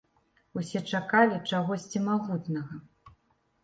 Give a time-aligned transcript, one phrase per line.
[0.61, 2.85] Усе чакалі чагосьці магутнага.